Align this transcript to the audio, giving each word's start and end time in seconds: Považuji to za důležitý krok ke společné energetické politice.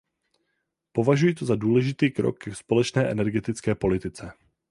Považuji 0.91 1.33
to 1.33 1.45
za 1.45 1.55
důležitý 1.55 2.11
krok 2.11 2.37
ke 2.37 2.55
společné 2.55 3.11
energetické 3.11 3.75
politice. 3.75 4.31